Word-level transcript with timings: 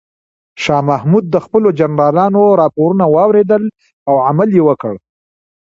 شاه 0.63 0.81
محمود 0.89 1.25
د 1.29 1.35
خپلو 1.45 1.67
جنرالانو 1.79 2.41
راپورونه 2.61 3.03
واورېدل 3.15 3.63
او 4.09 4.15
عمل 4.27 4.49
یې 4.57 4.63
وکړ. 4.69 4.93